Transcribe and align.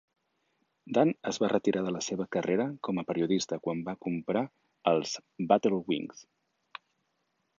Dan 0.97 1.11
es 1.31 1.37
va 1.43 1.49
retirar 1.51 1.83
de 1.87 1.91
la 1.95 2.01
seva 2.05 2.25
carrera 2.35 2.65
com 2.87 3.01
a 3.01 3.03
periodista 3.11 3.59
quan 3.67 3.85
va 3.89 3.95
comprar 4.07 4.43
els 4.93 5.13
Battle 5.53 5.83
Wings. 5.91 6.27